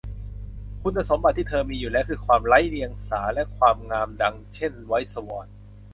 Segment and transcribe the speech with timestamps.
[0.81, 5.47] คุณสมบัติที่เธอมีอยู่แล้วคือความไร้เดียงสาและความงามดังเช่น ไวท์สวอน